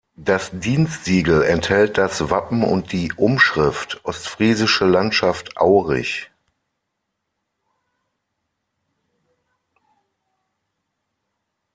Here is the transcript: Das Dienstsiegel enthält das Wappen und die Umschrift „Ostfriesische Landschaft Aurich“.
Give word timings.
Das 0.17 0.49
Dienstsiegel 0.51 1.43
enthält 1.43 1.99
das 1.99 2.31
Wappen 2.31 2.63
und 2.63 2.91
die 2.91 3.11
Umschrift 3.13 4.03
„Ostfriesische 4.03 4.85
Landschaft 4.87 5.55
Aurich“. 5.57 6.31